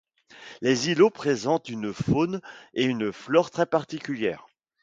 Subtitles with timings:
[0.61, 2.41] Les îlots présentent une faune
[2.73, 4.47] et une flore très particulière.